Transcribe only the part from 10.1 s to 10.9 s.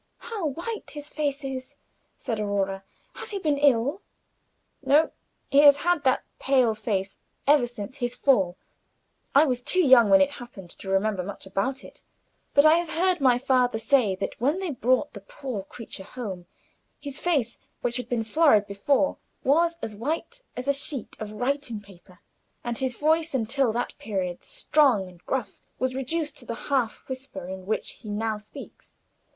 it happened to